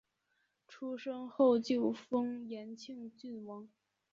[0.67, 3.69] 出生后就封延庆郡王。